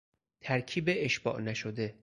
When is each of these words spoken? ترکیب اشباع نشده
ترکیب 0.41 0.85
اشباع 0.89 1.39
نشده 1.41 1.95